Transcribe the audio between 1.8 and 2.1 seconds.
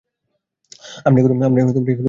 দিব।